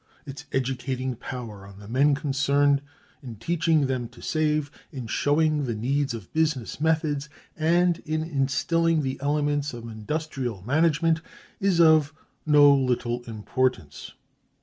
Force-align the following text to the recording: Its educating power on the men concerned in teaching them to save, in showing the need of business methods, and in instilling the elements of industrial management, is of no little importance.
Its 0.25 0.45
educating 0.51 1.15
power 1.15 1.63
on 1.67 1.77
the 1.77 1.87
men 1.87 2.15
concerned 2.15 2.81
in 3.21 3.35
teaching 3.35 3.85
them 3.85 4.07
to 4.09 4.19
save, 4.19 4.71
in 4.91 5.05
showing 5.05 5.65
the 5.65 5.75
need 5.75 6.15
of 6.15 6.33
business 6.33 6.81
methods, 6.81 7.29
and 7.55 7.99
in 7.99 8.23
instilling 8.23 9.03
the 9.03 9.19
elements 9.21 9.75
of 9.75 9.83
industrial 9.87 10.63
management, 10.63 11.21
is 11.59 11.79
of 11.79 12.15
no 12.47 12.73
little 12.73 13.21
importance. 13.25 14.13